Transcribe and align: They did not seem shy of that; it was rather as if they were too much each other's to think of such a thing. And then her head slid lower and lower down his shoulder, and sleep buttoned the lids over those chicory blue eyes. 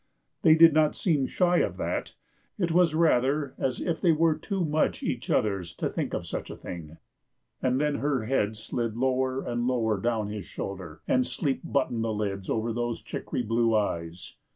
They 0.41 0.55
did 0.55 0.73
not 0.73 0.95
seem 0.95 1.27
shy 1.27 1.57
of 1.59 1.77
that; 1.77 2.15
it 2.57 2.71
was 2.71 2.95
rather 2.95 3.53
as 3.59 3.79
if 3.79 4.01
they 4.01 4.11
were 4.11 4.33
too 4.35 4.65
much 4.65 5.03
each 5.03 5.29
other's 5.29 5.73
to 5.75 5.89
think 5.91 6.15
of 6.15 6.25
such 6.25 6.49
a 6.49 6.55
thing. 6.55 6.97
And 7.61 7.79
then 7.79 7.97
her 7.97 8.25
head 8.25 8.57
slid 8.57 8.97
lower 8.97 9.45
and 9.45 9.67
lower 9.67 10.01
down 10.01 10.29
his 10.29 10.47
shoulder, 10.47 11.01
and 11.07 11.23
sleep 11.23 11.61
buttoned 11.63 12.03
the 12.03 12.13
lids 12.13 12.49
over 12.49 12.73
those 12.73 13.03
chicory 13.03 13.43
blue 13.43 13.75
eyes. 13.75 14.37